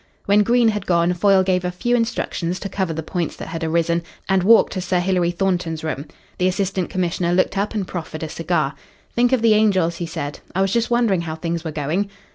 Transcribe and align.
When 0.25 0.41
Green 0.41 0.69
had 0.69 0.87
gone, 0.87 1.13
Foyle 1.13 1.43
gave 1.43 1.63
a 1.63 1.69
few 1.69 1.95
instructions 1.95 2.59
to 2.61 2.67
cover 2.69 2.91
the 2.91 3.03
points 3.03 3.35
that 3.35 3.49
had 3.49 3.63
arisen, 3.63 4.01
and 4.27 4.41
walked 4.41 4.73
to 4.73 4.81
Sir 4.81 4.99
Hilary 4.99 5.29
Thornton's 5.29 5.83
room. 5.83 6.07
The 6.39 6.47
Assistant 6.47 6.89
Commissioner 6.89 7.33
looked 7.33 7.55
up 7.55 7.75
and 7.75 7.87
proffered 7.87 8.23
a 8.23 8.29
cigar. 8.29 8.73
"Think 9.13 9.31
of 9.31 9.43
the 9.43 9.53
angels," 9.53 9.97
he 9.97 10.07
said. 10.07 10.39
"I 10.55 10.61
was 10.63 10.73
just 10.73 10.89
wondering 10.89 11.21
how 11.21 11.35
things 11.35 11.63
were 11.63 11.69
going." 11.71 12.09